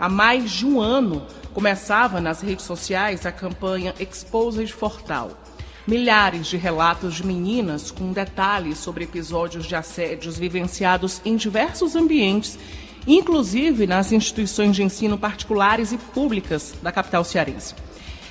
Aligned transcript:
há 0.00 0.08
mais 0.08 0.50
de 0.50 0.66
um 0.66 0.80
ano, 0.80 1.22
começava 1.52 2.22
nas 2.22 2.40
redes 2.40 2.64
sociais 2.64 3.26
a 3.26 3.30
campanha 3.30 3.94
Exposed 4.00 4.72
Fortal. 4.72 5.32
Milhares 5.86 6.46
de 6.46 6.56
relatos 6.56 7.14
de 7.14 7.26
meninas 7.26 7.90
com 7.90 8.10
detalhes 8.10 8.78
sobre 8.78 9.04
episódios 9.04 9.66
de 9.66 9.74
assédios 9.74 10.38
vivenciados 10.38 11.20
em 11.22 11.36
diversos 11.36 11.94
ambientes, 11.94 12.58
inclusive 13.06 13.86
nas 13.86 14.10
instituições 14.10 14.74
de 14.74 14.82
ensino 14.82 15.18
particulares 15.18 15.92
e 15.92 15.98
públicas 15.98 16.74
da 16.82 16.90
capital 16.90 17.22
cearense. 17.22 17.74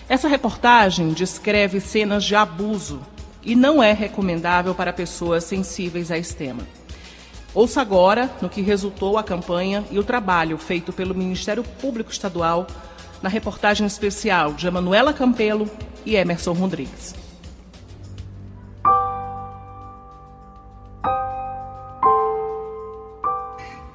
Essa 0.08 0.28
reportagem 0.28 1.14
descreve 1.14 1.80
cenas 1.80 2.24
de 2.24 2.36
abuso 2.36 3.00
e 3.44 3.56
não 3.56 3.82
é 3.82 3.94
recomendável 3.94 4.74
para 4.74 4.92
pessoas 4.92 5.44
sensíveis 5.44 6.10
a 6.10 6.18
esse 6.18 6.36
tema. 6.36 6.79
Ouça 7.54 7.82
agora 7.82 8.30
no 8.42 8.50
que 8.50 8.62
resultou 8.62 9.18
a 9.18 9.24
campanha 9.24 9.84
e 9.90 9.98
o 9.98 10.04
trabalho 10.04 10.58
feito 10.58 10.94
pelo 10.94 11.16
Ministério 11.16 11.64
Público 11.64 12.12
Estadual 12.12 12.68
na 13.24 13.30
reportagem 13.30 13.88
especial 13.88 14.54
de 14.54 14.68
Emanuela 14.68 15.14
Campelo 15.14 15.70
e 16.06 16.16
Emerson 16.16 16.54
Rodrigues. 16.54 17.16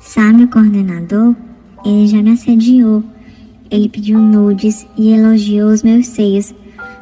Sabe 0.00 0.44
o 0.44 0.48
coordenador? 0.48 1.34
Ele 1.84 2.06
já 2.06 2.22
me 2.22 2.32
assediou. 2.32 3.02
Ele 3.70 3.88
pediu 3.88 4.18
nudes 4.18 4.86
e 4.96 5.12
elogiou 5.12 5.70
os 5.70 5.82
meus 5.82 6.06
seios. 6.08 6.54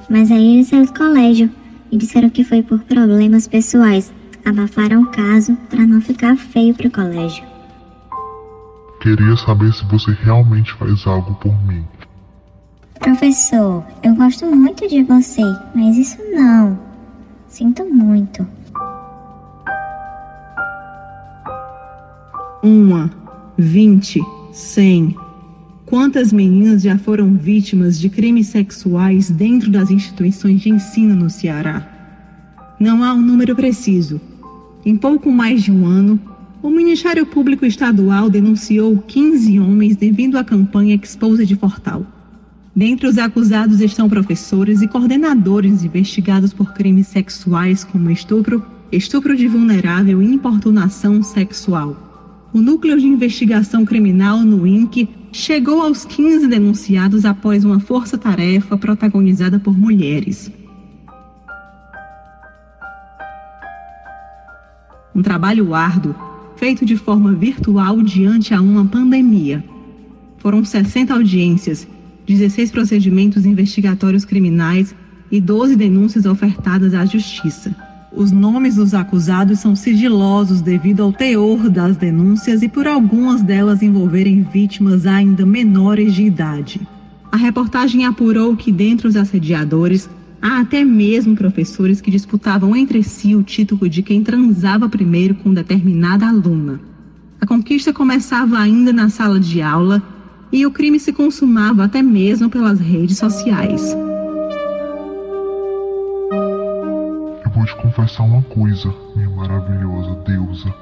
Mas 0.08 0.30
aí 0.30 0.54
ele 0.54 0.64
saiu 0.64 0.86
do 0.86 0.94
colégio 0.94 1.50
e 1.90 1.96
disseram 1.96 2.30
que 2.30 2.44
foi 2.44 2.62
por 2.62 2.78
problemas 2.80 3.48
pessoais. 3.48 4.12
Abafaram 4.44 5.02
o 5.02 5.06
caso 5.06 5.56
para 5.70 5.86
não 5.86 6.00
ficar 6.00 6.36
feio 6.36 6.74
pro 6.74 6.90
colégio. 6.90 7.44
Queria 9.00 9.36
saber 9.36 9.72
se 9.72 9.84
você 9.86 10.12
realmente 10.12 10.72
faz 10.74 11.06
algo 11.06 11.34
por 11.36 11.54
mim. 11.66 11.84
Professor, 12.98 13.84
eu 14.02 14.14
gosto 14.14 14.46
muito 14.46 14.88
de 14.88 15.02
você, 15.02 15.42
mas 15.74 15.96
isso 15.96 16.18
não. 16.32 16.78
Sinto 17.48 17.84
muito. 17.84 18.46
Uma, 22.62 23.10
vinte, 23.58 24.20
cem. 24.52 25.16
Quantas 25.86 26.32
meninas 26.32 26.82
já 26.82 26.96
foram 26.96 27.36
vítimas 27.36 27.98
de 27.98 28.08
crimes 28.08 28.46
sexuais 28.46 29.30
dentro 29.30 29.70
das 29.70 29.90
instituições 29.90 30.60
de 30.60 30.70
ensino 30.70 31.14
no 31.14 31.28
Ceará? 31.28 31.86
Não 32.78 33.04
há 33.04 33.12
um 33.12 33.20
número 33.20 33.54
preciso. 33.54 34.20
Em 34.84 34.96
pouco 34.96 35.30
mais 35.30 35.62
de 35.62 35.70
um 35.70 35.86
ano, 35.86 36.18
o 36.60 36.68
Ministério 36.68 37.24
Público 37.24 37.64
Estadual 37.64 38.28
denunciou 38.28 38.98
15 38.98 39.60
homens 39.60 39.94
devido 39.94 40.36
à 40.36 40.42
campanha 40.42 40.98
Exposa 41.00 41.46
de 41.46 41.54
Fortal. 41.54 42.04
Dentre 42.74 43.06
os 43.06 43.16
acusados 43.16 43.80
estão 43.80 44.08
professores 44.08 44.82
e 44.82 44.88
coordenadores 44.88 45.84
investigados 45.84 46.52
por 46.52 46.72
crimes 46.72 47.06
sexuais 47.06 47.84
como 47.84 48.10
estupro, 48.10 48.64
estupro 48.90 49.36
de 49.36 49.46
vulnerável 49.46 50.20
e 50.20 50.26
importunação 50.26 51.22
sexual. 51.22 52.50
O 52.52 52.60
Núcleo 52.60 52.98
de 52.98 53.06
Investigação 53.06 53.84
Criminal 53.84 54.40
no 54.40 54.66
INC 54.66 55.08
chegou 55.30 55.80
aos 55.80 56.04
15 56.04 56.48
denunciados 56.48 57.24
após 57.24 57.64
uma 57.64 57.78
força-tarefa 57.78 58.76
protagonizada 58.76 59.60
por 59.60 59.78
mulheres. 59.78 60.50
Um 65.14 65.22
trabalho 65.22 65.74
árduo, 65.74 66.14
feito 66.56 66.84
de 66.84 66.96
forma 66.96 67.32
virtual 67.32 68.02
diante 68.02 68.54
a 68.54 68.60
uma 68.60 68.84
pandemia. 68.84 69.64
Foram 70.38 70.64
60 70.64 71.12
audiências, 71.12 71.86
16 72.26 72.70
procedimentos 72.70 73.44
investigatórios 73.44 74.24
criminais 74.24 74.94
e 75.30 75.40
12 75.40 75.76
denúncias 75.76 76.24
ofertadas 76.24 76.94
à 76.94 77.04
Justiça. 77.04 77.74
Os 78.14 78.30
nomes 78.30 78.76
dos 78.76 78.92
acusados 78.92 79.60
são 79.60 79.74
sigilosos 79.74 80.60
devido 80.60 81.02
ao 81.02 81.12
teor 81.12 81.70
das 81.70 81.96
denúncias 81.96 82.62
e 82.62 82.68
por 82.68 82.86
algumas 82.86 83.40
delas 83.42 83.82
envolverem 83.82 84.42
vítimas 84.42 85.06
ainda 85.06 85.46
menores 85.46 86.14
de 86.14 86.24
idade. 86.24 86.80
A 87.30 87.36
reportagem 87.38 88.04
apurou 88.04 88.54
que, 88.54 88.70
dentre 88.70 89.08
os 89.08 89.16
assediadores, 89.16 90.10
há 90.42 90.60
até 90.60 90.84
mesmo 90.84 91.36
professores 91.36 92.00
que 92.00 92.10
disputavam 92.10 92.74
entre 92.74 93.02
si 93.02 93.36
o 93.36 93.42
título 93.42 93.88
de 93.88 94.02
quem 94.02 94.24
transava 94.24 94.88
primeiro 94.88 95.36
com 95.36 95.54
determinada 95.54 96.26
aluna. 96.26 96.80
A 97.40 97.46
conquista 97.46 97.92
começava 97.92 98.58
ainda 98.58 98.92
na 98.92 99.08
sala 99.08 99.38
de 99.38 99.62
aula 99.62 100.02
e 100.50 100.66
o 100.66 100.70
crime 100.70 100.98
se 100.98 101.12
consumava 101.12 101.84
até 101.84 102.02
mesmo 102.02 102.50
pelas 102.50 102.80
redes 102.80 103.16
sociais. 103.16 103.96
vou 107.62 107.66
te 107.66 107.76
confessar 107.76 108.24
uma 108.24 108.42
coisa, 108.42 108.92
minha 109.14 109.30
maravilhosa 109.30 110.16
deusa. 110.26 110.74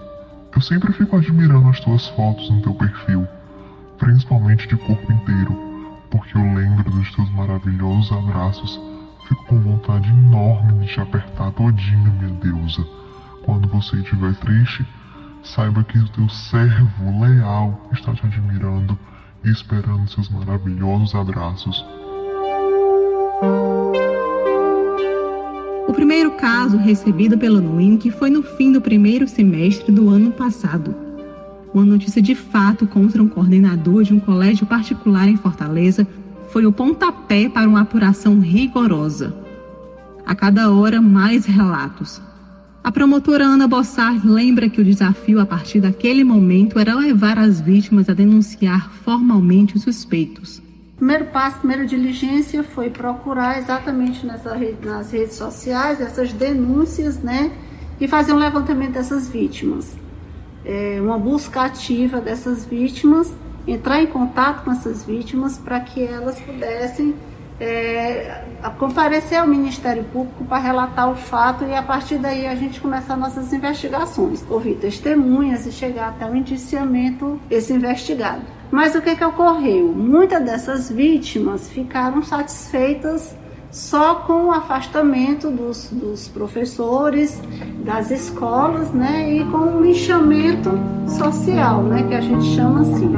Eu 0.55 0.63
sempre 0.63 0.93
fico 0.95 1.17
admirando 1.17 1.69
as 1.69 1.79
tuas 1.81 2.07
fotos 2.09 2.49
no 2.51 2.63
teu 2.63 2.75
perfil, 2.75 3.29
principalmente 3.99 4.67
de 4.67 4.77
corpo 4.77 5.13
inteiro, 5.13 5.55
porque 6.11 6.39
eu 6.39 6.43
lembro 6.43 6.91
dos 6.91 7.15
teus 7.15 7.31
maravilhosos 7.35 8.11
abraços. 8.13 8.90
Fico 9.31 9.45
com 9.45 9.61
vontade 9.61 10.09
enorme 10.09 10.85
de 10.85 10.93
te 10.93 11.01
apertar 11.01 11.53
todinho, 11.53 12.13
minha 12.15 12.35
deusa. 12.43 12.85
Quando 13.45 13.69
você 13.69 13.95
estiver 13.95 14.35
triste, 14.35 14.85
saiba 15.45 15.85
que 15.85 16.01
o 16.01 16.09
teu 16.09 16.29
servo 16.29 17.21
leal 17.21 17.89
está 17.93 18.13
te 18.13 18.27
admirando 18.27 18.99
e 19.45 19.51
esperando 19.51 20.11
seus 20.11 20.29
maravilhosos 20.29 21.15
abraços. 21.15 21.87
O 25.87 25.93
primeiro 25.95 26.33
caso 26.33 26.77
recebido 26.77 27.39
pela 27.39 27.61
NUINC 27.61 28.11
foi 28.11 28.31
no 28.31 28.43
fim 28.43 28.73
do 28.73 28.81
primeiro 28.81 29.29
semestre 29.29 29.93
do 29.93 30.09
ano 30.09 30.33
passado. 30.33 30.93
Uma 31.73 31.85
notícia 31.85 32.21
de 32.21 32.35
fato 32.35 32.85
contra 32.85 33.23
um 33.23 33.29
coordenador 33.29 34.03
de 34.03 34.13
um 34.13 34.19
colégio 34.19 34.67
particular 34.67 35.29
em 35.29 35.37
Fortaleza 35.37 36.05
foi 36.53 36.67
o 36.67 36.73
pontapé 36.73 37.49
para 37.49 37.69
uma 37.69 37.83
apuração 37.83 38.41
rigorosa. 38.41 39.35
A 40.25 40.35
cada 40.35 40.71
hora, 40.71 41.01
mais 41.01 41.47
relatos. 41.47 42.21
A 42.83 42.91
promotora 42.91 43.45
Ana 43.45 43.69
Bossart 43.69 44.25
lembra 44.25 44.69
que 44.69 44.81
o 44.81 44.85
desafio 44.85 45.41
a 45.41 45.47
partir 45.47 45.81
daquele 45.81 46.25
momento 46.25 46.79
era 46.79 46.95
levar 46.95 47.39
as 47.39 47.61
vítimas 47.61 48.09
a 48.09 48.15
denunciar 48.15 48.91
formalmente 49.05 49.77
os 49.77 49.83
suspeitos 49.83 50.63
primeiro 51.01 51.25
passo, 51.27 51.61
primeira 51.61 51.87
diligência 51.87 52.63
foi 52.63 52.91
procurar 52.91 53.59
exatamente 53.59 54.27
nessa 54.27 54.55
rede, 54.55 54.87
nas 54.87 55.11
redes 55.11 55.35
sociais 55.35 55.99
essas 55.99 56.31
denúncias, 56.31 57.19
né? 57.21 57.51
E 57.99 58.07
fazer 58.07 58.35
um 58.35 58.37
levantamento 58.37 58.93
dessas 58.93 59.27
vítimas. 59.27 59.97
É, 60.63 60.99
uma 61.01 61.19
busca 61.19 61.63
ativa 61.63 62.21
dessas 62.21 62.67
vítimas, 62.67 63.33
entrar 63.67 64.03
em 64.03 64.07
contato 64.07 64.65
com 64.65 64.73
essas 64.73 65.05
vítimas 65.05 65.59
para 65.59 65.81
que 65.81 66.03
elas 66.05 66.41
pudessem 66.41 67.15
é, 67.61 68.43
comparecer 68.79 69.39
ao 69.39 69.47
Ministério 69.47 70.03
Público 70.05 70.45
para 70.45 70.59
relatar 70.59 71.11
o 71.11 71.15
fato 71.15 71.65
e 71.65 71.75
a 71.75 71.83
partir 71.83 72.17
daí 72.17 72.47
a 72.47 72.55
gente 72.55 72.81
começar 72.81 73.17
nossas 73.17 73.53
investigações, 73.53 74.43
ouvir 74.49 74.77
testemunhas 74.77 75.67
e 75.67 75.73
chegar 75.73 76.09
até 76.09 76.25
o 76.25 76.35
indiciamento 76.35 77.39
esse 77.51 77.73
investigado. 77.73 78.43
Mas 78.71 78.95
o 78.95 79.03
que, 79.03 79.15
que 79.15 79.25
ocorreu? 79.25 79.89
Muitas 79.89 80.43
dessas 80.43 80.91
vítimas 80.91 81.69
ficaram 81.69 82.23
satisfeitas 82.23 83.37
só 83.71 84.17
com 84.17 84.47
o 84.47 84.51
afastamento 84.51 85.51
dos, 85.51 85.89
dos 85.93 86.29
professores, 86.29 87.41
das 87.85 88.11
escolas, 88.11 88.93
né, 88.93 89.33
e 89.33 89.45
com 89.45 89.77
o 89.77 89.83
lixamento 89.83 90.71
social, 91.07 91.83
né, 91.85 92.03
que 92.03 92.15
a 92.15 92.21
gente 92.21 92.45
chama 92.55 92.81
assim. 92.81 93.15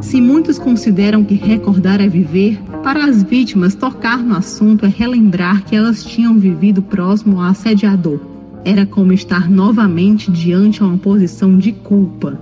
Se 0.00 0.20
muitos 0.20 0.58
consideram 0.58 1.24
que 1.24 1.34
recordar 1.34 2.00
é 2.00 2.08
viver, 2.08 2.60
para 2.82 3.04
as 3.04 3.22
vítimas 3.22 3.74
tocar 3.74 4.18
no 4.18 4.36
assunto 4.36 4.86
é 4.86 4.88
relembrar 4.88 5.64
que 5.64 5.74
elas 5.74 6.04
tinham 6.04 6.38
vivido 6.38 6.80
próximo 6.80 7.40
ao 7.40 7.48
assediador. 7.48 8.20
Era 8.64 8.86
como 8.86 9.12
estar 9.12 9.50
novamente 9.50 10.30
diante 10.30 10.78
de 10.78 10.84
uma 10.84 10.96
posição 10.96 11.58
de 11.58 11.72
culpa. 11.72 12.38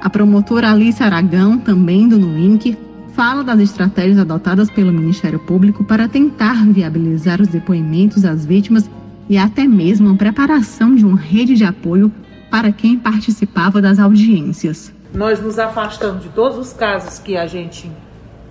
A 0.00 0.10
promotora 0.10 0.70
Alice 0.70 1.02
Aragão, 1.02 1.58
também 1.58 2.08
do 2.08 2.18
NUINC, 2.18 2.76
fala 3.18 3.42
das 3.42 3.58
estratégias 3.58 4.16
adotadas 4.16 4.70
pelo 4.70 4.92
Ministério 4.92 5.40
Público 5.40 5.82
para 5.82 6.06
tentar 6.06 6.64
viabilizar 6.66 7.42
os 7.42 7.48
depoimentos 7.48 8.24
às 8.24 8.46
vítimas 8.46 8.88
e 9.28 9.36
até 9.36 9.64
mesmo 9.64 10.12
a 10.12 10.14
preparação 10.14 10.94
de 10.94 11.04
uma 11.04 11.18
rede 11.18 11.56
de 11.56 11.64
apoio 11.64 12.12
para 12.48 12.70
quem 12.70 12.96
participava 12.96 13.82
das 13.82 13.98
audiências. 13.98 14.94
Nós 15.12 15.42
nos 15.42 15.58
afastamos 15.58 16.22
de 16.22 16.28
todos 16.28 16.56
os 16.58 16.72
casos 16.72 17.18
que 17.18 17.36
a 17.36 17.44
gente 17.48 17.90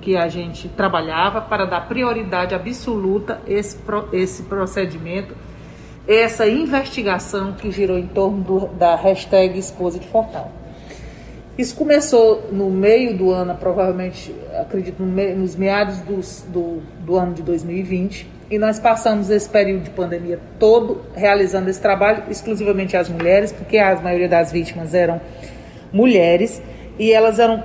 que 0.02 0.18
a 0.18 0.28
gente 0.28 0.68
trabalhava 0.68 1.40
para 1.40 1.64
dar 1.64 1.88
prioridade 1.88 2.54
absoluta 2.54 3.42
esse, 3.48 3.78
esse 4.12 4.44
procedimento, 4.44 5.34
essa 6.06 6.46
investigação 6.46 7.54
que 7.54 7.72
girou 7.72 7.98
em 7.98 8.08
torno 8.08 8.44
do, 8.44 8.68
da 8.68 8.96
hashtag 8.96 9.58
Esposa 9.58 9.98
de 9.98 10.08
Fortal. 10.08 10.52
Isso 11.58 11.76
começou 11.76 12.50
no 12.52 12.70
meio 12.70 13.18
do 13.18 13.32
ano, 13.32 13.56
provavelmente, 13.56 14.34
acredito, 14.60 15.02
no 15.02 15.12
me, 15.12 15.34
nos 15.34 15.56
meados 15.56 16.00
dos, 16.02 16.46
do, 16.48 16.84
do 17.00 17.16
ano 17.16 17.34
de 17.34 17.42
2020, 17.42 18.28
e 18.52 18.60
nós 18.60 18.80
passamos 18.80 19.32
esse 19.32 19.50
período 19.50 19.86
de 19.86 19.90
pandemia 19.90 20.40
todo 20.60 21.02
realizando 21.16 21.68
esse 21.68 21.82
trabalho, 21.82 22.24
exclusivamente 22.30 22.96
as 22.96 23.10
mulheres, 23.10 23.52
porque 23.52 23.80
a 23.80 23.96
maioria 23.96 24.30
das 24.30 24.52
vítimas 24.52 24.94
eram 24.94 25.20
mulheres, 25.92 26.62
e 27.00 27.12
elas, 27.12 27.40
eram, 27.40 27.64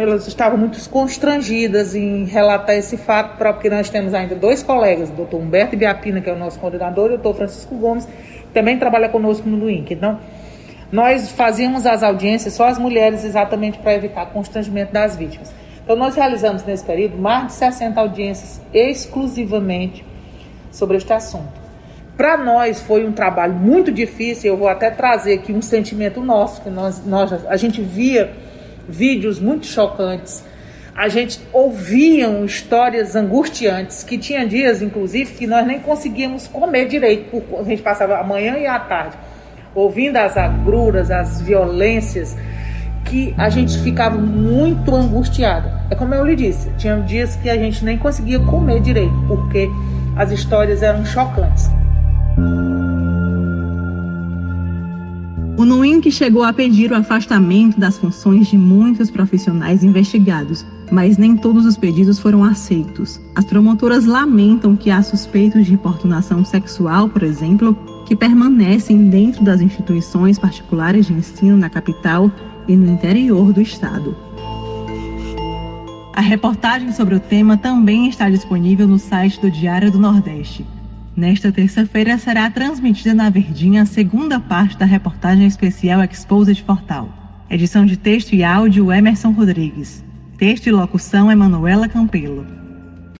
elas 0.00 0.26
estavam 0.26 0.58
muito 0.58 0.78
constrangidas 0.90 1.94
em 1.94 2.24
relatar 2.24 2.74
esse 2.76 2.96
fato, 2.96 3.36
porque 3.38 3.70
nós 3.70 3.88
temos 3.88 4.14
ainda 4.14 4.34
dois 4.34 4.64
colegas, 4.64 5.10
o 5.10 5.12
doutor 5.12 5.40
Humberto 5.40 5.76
Biapina, 5.76 6.20
que 6.20 6.28
é 6.28 6.32
o 6.32 6.38
nosso 6.38 6.58
coordenador, 6.58 7.10
e 7.10 7.14
o 7.14 7.18
doutor 7.18 7.36
Francisco 7.36 7.74
Gomes, 7.76 8.04
que 8.04 8.52
também 8.52 8.78
trabalha 8.78 9.08
conosco 9.08 9.48
no 9.48 9.70
INC. 9.70 9.94
Então, 9.94 10.18
nós 10.92 11.32
fazíamos 11.32 11.86
as 11.86 12.02
audiências 12.02 12.52
só 12.52 12.68
as 12.68 12.78
mulheres 12.78 13.24
exatamente 13.24 13.78
para 13.78 13.94
evitar 13.94 14.26
constrangimento 14.26 14.92
das 14.92 15.16
vítimas. 15.16 15.50
Então 15.82 15.96
nós 15.96 16.14
realizamos 16.14 16.62
nesse 16.64 16.84
período 16.84 17.16
mais 17.16 17.46
de 17.46 17.52
60 17.54 17.98
audiências 17.98 18.60
exclusivamente 18.74 20.04
sobre 20.70 20.98
este 20.98 21.10
assunto. 21.10 21.62
Para 22.14 22.36
nós 22.36 22.82
foi 22.82 23.06
um 23.06 23.12
trabalho 23.12 23.54
muito 23.54 23.90
difícil, 23.90 24.52
eu 24.52 24.56
vou 24.56 24.68
até 24.68 24.90
trazer 24.90 25.32
aqui 25.32 25.50
um 25.50 25.62
sentimento 25.62 26.20
nosso, 26.20 26.60
que 26.60 26.68
nós, 26.68 27.04
nós 27.06 27.32
a 27.46 27.56
gente 27.56 27.80
via 27.80 28.30
vídeos 28.86 29.40
muito 29.40 29.66
chocantes, 29.66 30.44
a 30.94 31.08
gente 31.08 31.40
ouviam 31.54 32.44
histórias 32.44 33.16
angustiantes, 33.16 34.04
que 34.04 34.18
tinha 34.18 34.46
dias, 34.46 34.82
inclusive, 34.82 35.32
que 35.32 35.46
nós 35.46 35.66
nem 35.66 35.80
conseguíamos 35.80 36.46
comer 36.46 36.86
direito, 36.86 37.42
a 37.58 37.62
gente 37.62 37.80
passava 37.80 38.18
a 38.18 38.22
manhã 38.22 38.58
e 38.58 38.66
a 38.66 38.78
tarde 38.78 39.16
ouvindo 39.74 40.16
as 40.16 40.36
agruras, 40.36 41.10
as 41.10 41.40
violências, 41.40 42.36
que 43.04 43.34
a 43.36 43.48
gente 43.48 43.78
ficava 43.78 44.16
muito 44.16 44.94
angustiada. 44.94 45.82
É 45.90 45.94
como 45.94 46.14
eu 46.14 46.24
lhe 46.24 46.36
disse, 46.36 46.70
tinha 46.78 46.96
dias 47.00 47.36
que 47.36 47.50
a 47.50 47.56
gente 47.56 47.84
nem 47.84 47.98
conseguia 47.98 48.40
comer 48.40 48.80
direito, 48.80 49.14
porque 49.26 49.68
as 50.16 50.30
histórias 50.30 50.82
eram 50.82 51.04
chocantes. 51.04 51.70
O 55.56 55.64
NUINC 55.64 56.10
chegou 56.10 56.42
a 56.42 56.52
pedir 56.52 56.90
o 56.90 56.96
afastamento 56.96 57.78
das 57.78 57.96
funções 57.96 58.48
de 58.48 58.58
muitos 58.58 59.10
profissionais 59.10 59.84
investigados, 59.84 60.64
mas 60.92 61.16
nem 61.16 61.34
todos 61.34 61.64
os 61.64 61.78
pedidos 61.78 62.18
foram 62.18 62.44
aceitos. 62.44 63.18
As 63.34 63.46
promotoras 63.46 64.04
lamentam 64.04 64.76
que 64.76 64.90
há 64.90 65.02
suspeitos 65.02 65.64
de 65.64 65.72
importunação 65.72 66.44
sexual, 66.44 67.08
por 67.08 67.22
exemplo, 67.22 67.74
que 68.04 68.14
permanecem 68.14 69.08
dentro 69.08 69.42
das 69.42 69.62
instituições 69.62 70.38
particulares 70.38 71.06
de 71.06 71.14
ensino 71.14 71.56
na 71.56 71.70
capital 71.70 72.30
e 72.68 72.76
no 72.76 72.92
interior 72.92 73.54
do 73.54 73.62
estado. 73.62 74.14
A 76.14 76.20
reportagem 76.20 76.92
sobre 76.92 77.14
o 77.14 77.20
tema 77.20 77.56
também 77.56 78.06
está 78.06 78.28
disponível 78.28 78.86
no 78.86 78.98
site 78.98 79.40
do 79.40 79.50
Diário 79.50 79.90
do 79.90 79.98
Nordeste. 79.98 80.66
Nesta 81.16 81.50
terça-feira 81.50 82.18
será 82.18 82.50
transmitida 82.50 83.14
na 83.14 83.30
Verdinha 83.30 83.82
a 83.82 83.86
segunda 83.86 84.38
parte 84.38 84.76
da 84.76 84.84
reportagem 84.84 85.46
especial 85.46 86.04
Exposed 86.04 86.62
Portal. 86.64 87.08
Edição 87.48 87.86
de 87.86 87.96
texto 87.96 88.34
e 88.34 88.44
áudio 88.44 88.92
Emerson 88.92 89.30
Rodrigues. 89.30 90.04
Texto 90.42 90.66
e 90.66 90.72
locução 90.72 91.30
Emanuela 91.30 91.88
Campelo. 91.88 92.44